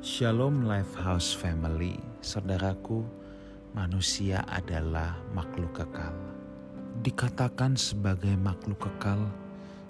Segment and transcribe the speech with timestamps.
[0.00, 1.92] Shalom Lifehouse Family,
[2.24, 3.04] saudaraku,
[3.76, 6.16] manusia adalah makhluk kekal.
[7.04, 9.28] Dikatakan sebagai makhluk kekal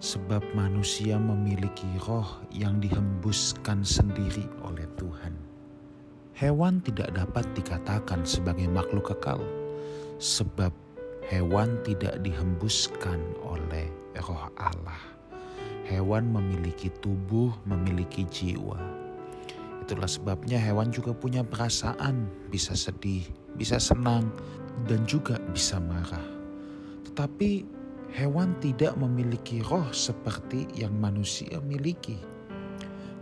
[0.03, 5.31] sebab manusia memiliki roh yang dihembuskan sendiri oleh Tuhan.
[6.35, 9.38] Hewan tidak dapat dikatakan sebagai makhluk kekal
[10.19, 10.74] sebab
[11.31, 13.87] hewan tidak dihembuskan oleh
[14.27, 15.06] roh Allah.
[15.87, 18.99] Hewan memiliki tubuh, memiliki jiwa
[19.91, 23.27] Itulah sebabnya hewan juga punya perasaan, bisa sedih,
[23.59, 24.31] bisa senang,
[24.87, 26.23] dan juga bisa marah.
[27.11, 27.67] Tetapi
[28.15, 32.15] hewan tidak memiliki roh seperti yang manusia miliki.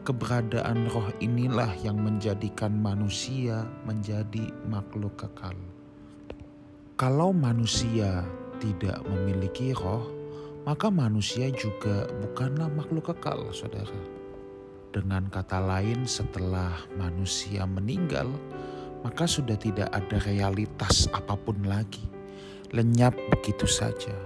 [0.04, 5.56] Keberadaan roh inilah yang menjadikan manusia menjadi makhluk kekal.
[7.00, 8.28] Kalau manusia
[8.60, 10.04] tidak memiliki roh,
[10.68, 14.17] maka manusia juga bukanlah makhluk kekal, saudara.
[14.88, 18.24] Dengan kata lain, setelah manusia meninggal,
[19.04, 22.00] maka sudah tidak ada realitas apa pun lagi.
[22.72, 24.16] Lenyap begitu saja.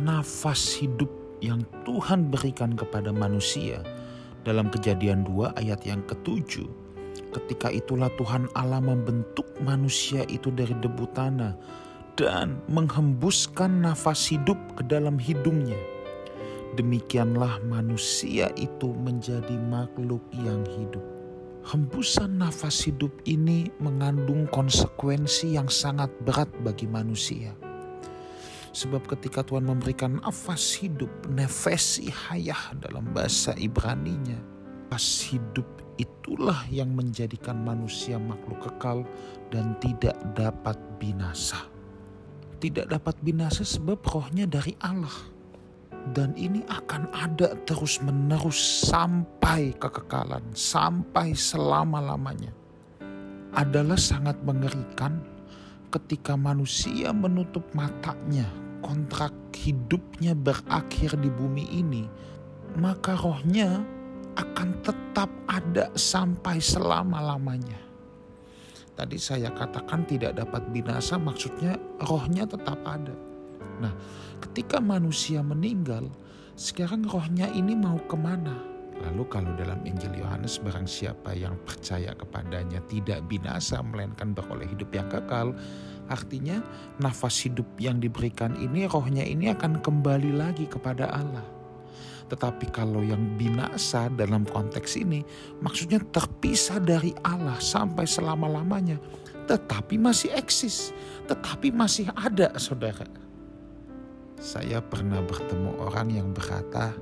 [0.00, 1.12] Nafas hidup
[1.44, 3.84] yang Tuhan berikan kepada manusia
[4.44, 6.68] dalam kejadian 2 ayat yang ketujuh.
[7.36, 11.52] Ketika itulah Tuhan Allah membentuk manusia itu dari debu tanah
[12.16, 15.76] dan menghembuskan nafas hidup ke dalam hidungnya
[16.76, 21.02] demikianlah manusia itu menjadi makhluk yang hidup.
[21.66, 27.50] Hembusan nafas hidup ini mengandung konsekuensi yang sangat berat bagi manusia.
[28.70, 34.38] Sebab ketika Tuhan memberikan nafas hidup, nefesi hayah dalam bahasa Ibraninya,
[34.86, 35.66] nafas hidup
[35.96, 39.02] itulah yang menjadikan manusia makhluk kekal
[39.48, 41.66] dan tidak dapat binasa.
[42.62, 45.35] Tidak dapat binasa sebab rohnya dari Allah
[46.14, 52.54] dan ini akan ada terus-menerus sampai kekekalan, sampai selama-lamanya.
[53.56, 55.18] Adalah sangat mengerikan
[55.90, 58.46] ketika manusia menutup matanya,
[58.84, 62.04] kontrak hidupnya berakhir di bumi ini,
[62.78, 63.82] maka rohnya
[64.36, 67.80] akan tetap ada sampai selama-lamanya.
[68.96, 73.12] Tadi saya katakan tidak dapat binasa, maksudnya rohnya tetap ada.
[73.80, 73.92] Nah,
[74.40, 76.08] ketika manusia meninggal,
[76.56, 78.76] sekarang rohnya ini mau ke mana?
[78.96, 84.88] Lalu kalau dalam Injil Yohanes barang siapa yang percaya kepadanya tidak binasa melainkan beroleh hidup
[84.96, 85.52] yang kekal.
[86.08, 86.64] Artinya
[87.02, 91.44] nafas hidup yang diberikan ini rohnya ini akan kembali lagi kepada Allah.
[92.26, 95.22] Tetapi kalau yang binasa dalam konteks ini
[95.60, 98.96] maksudnya terpisah dari Allah sampai selama-lamanya.
[99.46, 100.90] Tetapi masih eksis,
[101.30, 103.06] tetapi masih ada saudara
[104.36, 106.92] saya pernah bertemu orang yang berkata,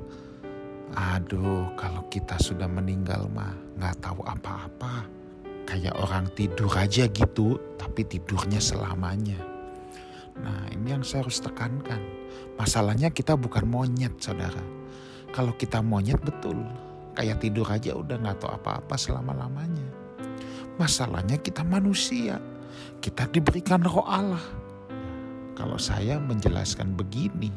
[0.94, 5.10] aduh kalau kita sudah meninggal mah nggak tahu apa-apa.
[5.64, 9.40] Kayak orang tidur aja gitu, tapi tidurnya selamanya.
[10.38, 11.98] Nah ini yang saya harus tekankan.
[12.54, 14.62] Masalahnya kita bukan monyet saudara.
[15.34, 16.62] Kalau kita monyet betul,
[17.18, 19.88] kayak tidur aja udah nggak tahu apa-apa selama-lamanya.
[20.78, 22.38] Masalahnya kita manusia,
[23.02, 24.63] kita diberikan roh Allah
[25.54, 27.50] kalau saya menjelaskan begini,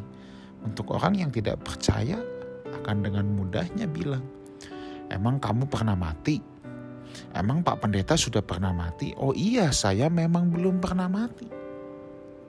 [0.65, 2.17] untuk orang yang tidak percaya
[2.81, 4.23] akan dengan mudahnya bilang,
[5.09, 6.41] "Emang kamu pernah mati?
[7.33, 11.49] Emang Pak Pendeta sudah pernah mati?" Oh iya, saya memang belum pernah mati.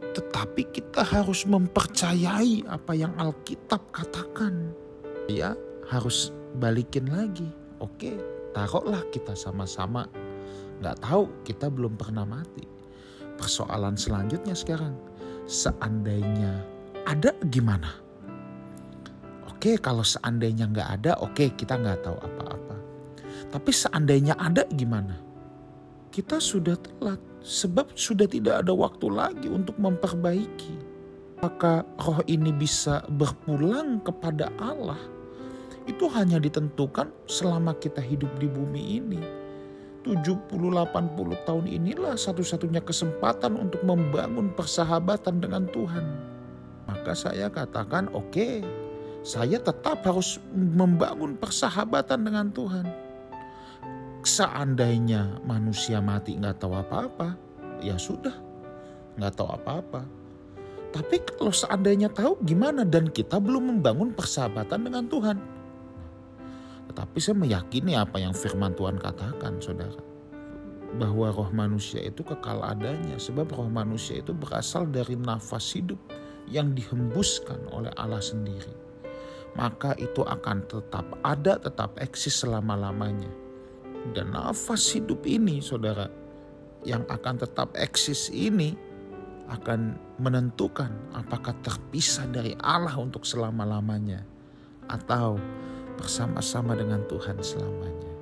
[0.08, 4.72] Tetapi kita harus mempercayai apa yang Alkitab katakan.
[5.28, 5.52] Ya,
[5.92, 7.46] harus balikin lagi.
[7.78, 8.18] Oke,
[8.56, 10.08] taruhlah kita sama-sama.
[10.82, 12.66] Nggak tahu, kita belum pernah mati.
[13.38, 14.98] Persoalan selanjutnya sekarang,
[15.48, 16.60] seandainya
[17.08, 17.96] ada gimana?
[19.48, 22.76] Oke, kalau seandainya nggak ada, oke kita nggak tahu apa-apa.
[23.48, 25.16] Tapi seandainya ada gimana?
[26.12, 31.00] Kita sudah telat, sebab sudah tidak ada waktu lagi untuk memperbaiki.
[31.40, 35.00] Maka roh ini bisa berpulang kepada Allah.
[35.88, 39.37] Itu hanya ditentukan selama kita hidup di bumi ini
[40.08, 46.06] 70-80 tahun inilah satu-satunya kesempatan untuk membangun persahabatan dengan Tuhan.
[46.88, 48.64] Maka saya katakan oke, okay,
[49.20, 52.88] saya tetap harus membangun persahabatan dengan Tuhan.
[54.24, 57.36] Seandainya manusia mati nggak tahu apa-apa,
[57.84, 58.32] ya sudah,
[59.20, 60.08] nggak tahu apa-apa.
[60.88, 65.57] Tapi kalau seandainya tahu gimana dan kita belum membangun persahabatan dengan Tuhan,
[66.88, 70.00] tetapi saya meyakini apa yang firman Tuhan katakan, saudara.
[70.96, 73.20] Bahwa roh manusia itu kekal adanya.
[73.20, 76.00] Sebab roh manusia itu berasal dari nafas hidup
[76.48, 78.72] yang dihembuskan oleh Allah sendiri.
[79.52, 83.28] Maka itu akan tetap ada, tetap eksis selama-lamanya.
[84.16, 86.08] Dan nafas hidup ini saudara
[86.88, 88.72] yang akan tetap eksis ini
[89.48, 94.24] akan menentukan apakah terpisah dari Allah untuk selama-lamanya
[94.88, 95.40] atau
[95.98, 98.14] bersama-sama dengan Tuhan selamanya.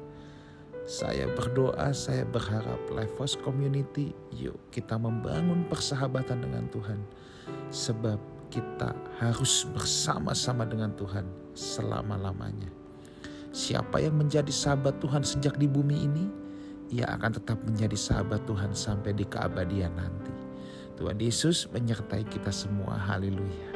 [0.86, 7.02] Saya berdoa, saya berharap Lifehouse Community, yuk kita membangun persahabatan dengan Tuhan.
[7.68, 8.18] Sebab
[8.48, 12.70] kita harus bersama-sama dengan Tuhan selama-lamanya.
[13.50, 16.24] Siapa yang menjadi sahabat Tuhan sejak di bumi ini,
[16.94, 20.32] ia akan tetap menjadi sahabat Tuhan sampai di keabadian nanti.
[20.96, 22.96] Tuhan Yesus menyertai kita semua.
[22.96, 23.75] Haleluya.